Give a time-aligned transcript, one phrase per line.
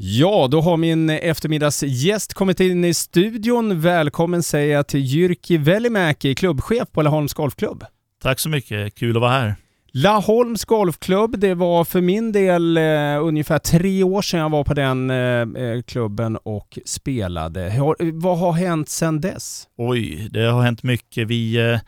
[0.00, 3.80] Ja, då har min eftermiddagsgäst kommit in i studion.
[3.80, 7.84] Välkommen säger jag till Jyrki Velimäki, klubbchef på Laholms Golfklubb.
[8.22, 9.54] Tack så mycket, kul att vara här.
[9.92, 14.74] Laholms Golfklubb, det var för min del eh, ungefär tre år sedan jag var på
[14.74, 17.70] den eh, eh klubben och spelade.
[17.70, 19.68] Har, vad har hänt sedan dess?
[19.76, 21.28] Oj, det har hänt mycket.
[21.28, 21.80] Vi, eh,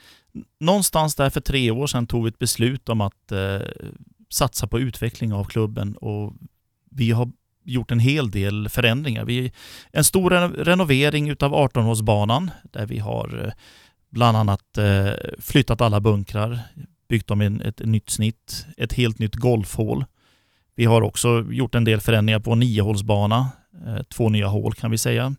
[0.61, 3.69] någonstans där för tre år sedan tog vi ett beslut om att eh,
[4.31, 6.33] satsa på utveckling av klubben och
[6.91, 7.31] vi har
[7.71, 9.25] gjort en hel del förändringar.
[9.25, 9.53] Vi,
[9.93, 10.31] en stor
[10.65, 13.53] renovering utav 18-hålsbanan där vi har eh,
[14.11, 16.59] bland annat eh, flyttat alla bunkrar,
[17.09, 20.05] byggt om ett, ett nytt snitt, ett helt nytt golfhål.
[20.75, 23.49] Vi har också gjort en del förändringar på niohålsbana,
[23.87, 25.35] eh, två nya hål kan vi säga.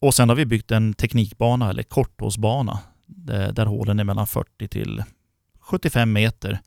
[0.00, 4.68] Och sen har vi byggt en teknikbana eller korthålsbana där, där hålen är mellan 40
[4.68, 5.02] till
[5.60, 6.58] 75 meter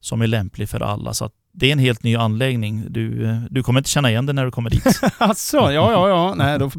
[0.00, 1.14] som är lämplig för alla.
[1.14, 1.24] Så
[1.56, 2.84] det är en helt ny anläggning.
[2.88, 5.00] Du, du kommer inte känna igen det när du kommer dit.
[5.18, 6.34] alltså, ja, ja, ja.
[6.34, 6.70] Nej, då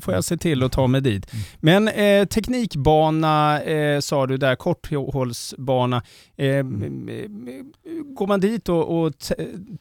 [0.00, 1.32] får jag se till att ta mig dit.
[1.32, 1.44] Mm.
[1.60, 6.02] Men eh, teknikbana eh, sa du där, korthållsbana.
[6.36, 7.72] Eh, mm.
[8.14, 9.12] Går man dit och, och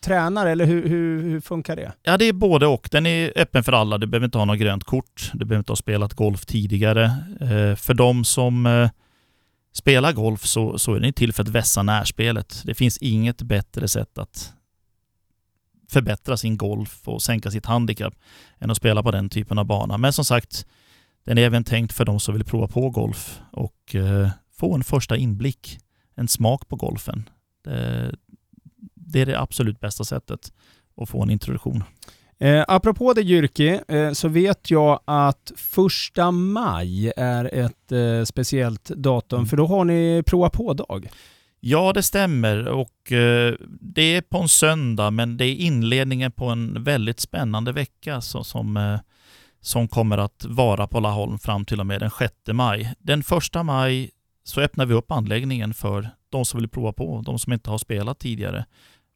[0.05, 1.91] tränar eller hur, hur, hur, funkar det?
[2.03, 2.89] Ja, det är både och.
[2.91, 3.97] Den är öppen för alla.
[3.97, 5.31] Du behöver inte ha något grönt kort.
[5.33, 7.03] Du behöver inte ha spelat golf tidigare.
[7.41, 8.89] Eh, för de som eh,
[9.73, 12.61] spela golf så, så är den till för att vässa närspelet.
[12.66, 14.53] Det finns inget bättre sätt att
[15.89, 18.13] förbättra sin golf och sänka sitt handikapp
[18.59, 19.97] än att spela på den typen av bana.
[19.97, 20.66] Men som sagt,
[21.23, 24.83] den är även tänkt för de som vill prova på golf och eh, få en
[24.83, 25.79] första inblick,
[26.16, 27.29] en smak på golfen.
[27.63, 28.16] Det,
[28.95, 30.53] det är det absolut bästa sättet
[30.97, 31.83] att få en introduktion.
[32.39, 38.83] Eh, apropå det Jyrki, eh, så vet jag att första maj är ett eh, speciellt
[38.83, 39.47] datum, mm.
[39.47, 41.09] för då har ni prova på-dag.
[41.59, 46.45] Ja, det stämmer och eh, det är på en söndag, men det är inledningen på
[46.45, 48.99] en väldigt spännande vecka så, som, eh,
[49.61, 52.93] som kommer att vara på Laholm fram till och med den 6 maj.
[52.99, 53.19] Den
[53.55, 54.11] 1 maj
[54.43, 57.77] så öppnar vi upp anläggningen för de som vill prova på, de som inte har
[57.77, 58.66] spelat tidigare.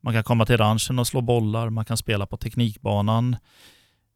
[0.07, 3.35] Man kan komma till ranchen och slå bollar, man kan spela på teknikbanan.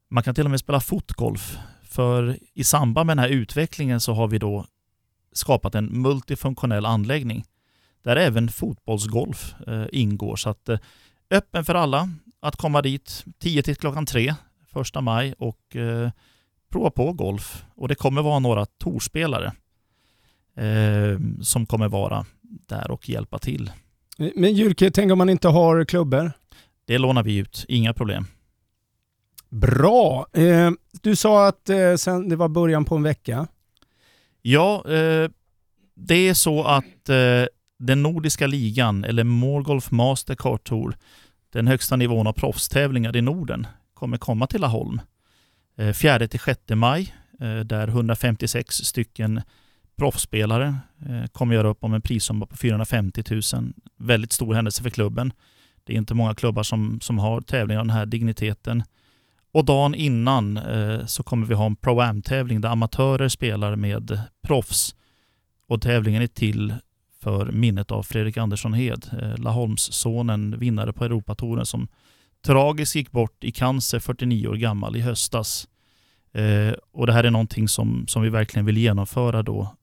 [0.09, 1.57] Man kan till och med spela fotgolf.
[1.83, 4.65] För i samband med den här utvecklingen så har vi då
[5.31, 7.43] skapat en multifunktionell anläggning
[8.03, 10.35] där även fotbollsgolf eh, ingår.
[10.35, 10.79] Så att eh,
[11.29, 12.09] öppen för alla
[12.39, 14.35] att komma dit 10 till klockan 3
[14.67, 16.09] första maj och eh,
[16.69, 17.65] prova på golf.
[17.75, 19.53] Och det kommer vara några torspelare
[20.55, 23.71] eh, som kommer vara där och hjälpa till.
[24.17, 26.31] Men Jyrke, tänk om man inte har klubbor?
[26.85, 28.25] Det lånar vi ut, inga problem.
[29.49, 30.27] Bra!
[30.33, 33.47] Eh, du sa att eh, sen det var början på en vecka.
[34.41, 35.29] Ja, eh,
[35.95, 37.45] det är så att eh,
[37.79, 40.97] den nordiska ligan, eller Morgolf Master Kart Tour,
[41.49, 45.01] den högsta nivån av proffstävlingar i Norden, kommer komma till Laholm.
[45.77, 49.41] 4-6 eh, maj, eh, där 156 stycken
[49.95, 50.75] proffsspelare.
[51.31, 53.41] Kommer göra upp om en prissumma på 450 000.
[54.01, 55.33] Väldigt stor händelse för klubben.
[55.83, 58.83] Det är inte många klubbar som, som har tävlingar av den här digniteten.
[59.51, 64.95] Och dagen innan eh, så kommer vi ha en Pro-Am-tävling där amatörer spelar med proffs.
[65.67, 66.73] Och tävlingen är till
[67.21, 71.87] för minnet av Fredrik Andersson Hed, eh, Laholmssonen, vinnare på Europatouren som
[72.45, 75.67] tragiskt gick bort i cancer 49 år gammal i höstas.
[76.33, 79.75] Eh, och det här är någonting som, som vi verkligen vill genomföra då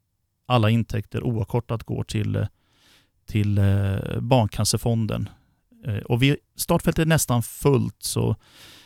[0.46, 2.46] alla intäkter oavkortat går till, eh,
[3.28, 5.28] till eh, Barncancerfonden.
[5.86, 8.36] Eh, och vi, startfältet är nästan fullt, så,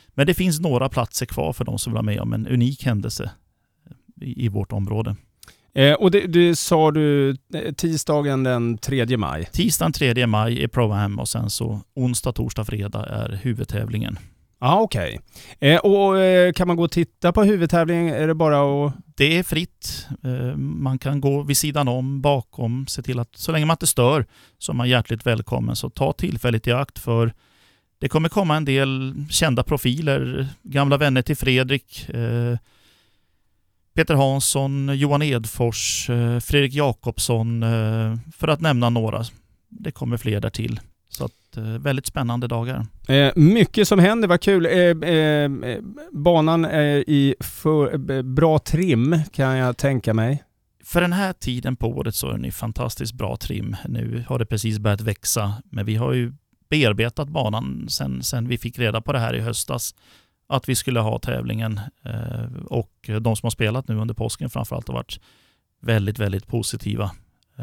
[0.09, 2.85] men det finns några platser kvar för de som vill vara med om en unik
[2.85, 3.31] händelse
[4.21, 5.17] i, i vårt område.
[5.75, 9.49] Eh, och det, det, sa du eh, tisdagen den 3 maj?
[9.53, 14.19] Tisdagen 3 maj är Pro-Am och sen så onsdag, torsdag, fredag är huvudtävlingen.
[14.63, 15.21] Ja, ah, okej.
[15.59, 15.71] Okay.
[15.71, 18.15] Eh, och eh, kan man gå och titta på huvudtävlingen?
[18.15, 18.95] Är det bara att...
[19.17, 20.07] Det är fritt.
[20.25, 23.87] Eh, man kan gå vid sidan om, bakom, se till att så länge man inte
[23.87, 24.27] stör
[24.59, 25.77] så är man hjärtligt välkommen.
[25.77, 27.33] Så ta tillfället i akt för
[27.99, 32.59] det kommer komma en del kända profiler, gamla vänner till Fredrik, eh,
[33.95, 39.25] Peter Hansson, Johan Edfors, eh, Fredrik Jakobsson, eh, för att nämna några.
[39.69, 40.81] Det kommer fler därtill.
[41.09, 42.87] Så att, eh, väldigt spännande dagar.
[43.09, 44.67] Eh, mycket som händer, vad kul.
[44.67, 45.51] Eh, eh,
[46.13, 50.43] banan är i för, eh, bra trim kan jag tänka mig.
[50.85, 53.77] För den här tiden på året så är den i fantastiskt bra trim.
[53.89, 56.33] Nu har det precis börjat växa, men vi har ju
[56.71, 59.95] bearbetat banan sen, sen vi fick reda på det här i höstas
[60.49, 64.89] att vi skulle ha tävlingen eh, och de som har spelat nu under påsken framförallt
[64.89, 65.21] har varit
[65.81, 67.11] väldigt, väldigt positiva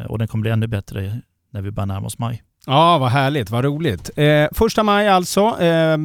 [0.09, 1.21] och den kommer bli ännu bättre
[1.51, 2.43] när vi börjar närma oss maj.
[2.65, 4.09] Ja, vad härligt, vad roligt.
[4.15, 5.97] Eh, första maj alltså, eh,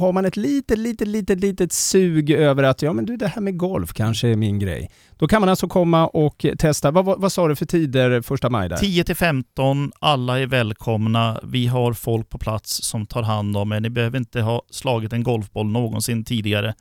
[0.00, 3.42] har man ett litet, litet, litet, litet sug över att ja men du det här
[3.42, 4.90] med golf kanske är min grej.
[5.16, 6.90] Då kan man alltså komma och testa.
[6.90, 8.76] Vad, vad, vad sa du för tider första maj där?
[8.76, 11.40] 10 till 15, alla är välkomna.
[11.42, 13.80] Vi har folk på plats som tar hand om er.
[13.80, 16.74] Ni behöver inte ha slagit en golfboll någonsin tidigare,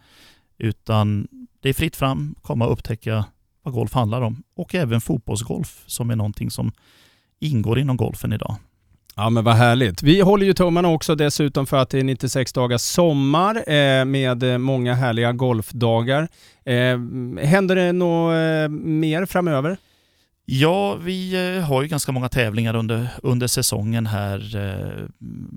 [0.57, 1.27] utan
[1.62, 3.25] det är fritt fram, komma och upptäcka
[3.63, 4.44] vad golf handlar om.
[4.56, 6.71] Och även fotbollsgolf som är någonting som
[7.39, 8.56] ingår inom golfen idag.
[9.21, 10.03] Ja men vad härligt.
[10.03, 14.44] Vi håller ju tummarna också dessutom för att det är 96 dagars sommar eh, med
[14.44, 16.27] eh, många härliga golfdagar.
[16.65, 17.00] Eh,
[17.45, 19.77] händer det något eh, mer framöver?
[20.45, 24.56] Ja, vi eh, har ju ganska många tävlingar under, under säsongen här.
[24.56, 25.06] Eh,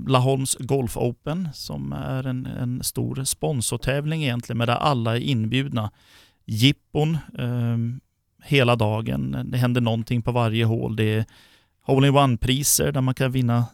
[0.06, 5.90] Laholms Golf Open som är en, en stor sponsortävling egentligen med där alla är inbjudna.
[6.44, 7.78] Jippon eh,
[8.44, 9.36] hela dagen.
[9.44, 10.96] Det händer någonting på varje hål.
[10.96, 11.24] Det är
[11.86, 13.66] hole-in-one-priser där man kan vinna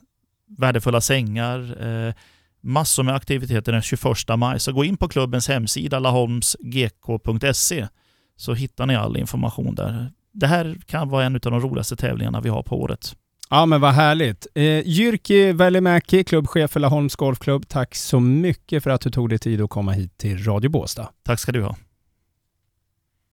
[0.58, 1.82] värdefulla sängar.
[1.86, 2.14] Eh,
[2.60, 4.02] massor med aktiviteter den 21
[4.36, 4.60] maj.
[4.60, 7.88] Så gå in på klubbens hemsida laholmsgk.se
[8.36, 10.12] så hittar ni all information där.
[10.32, 13.16] Det här kan vara en av de roligaste tävlingarna vi har på året.
[13.50, 14.46] Ja men vad härligt.
[14.54, 19.38] Eh, Jyrki Välimäki, klubbchef för Laholms Golfklubb, tack så mycket för att du tog dig
[19.38, 21.08] tid att komma hit till Radio Båstad.
[21.22, 21.76] Tack ska du ha.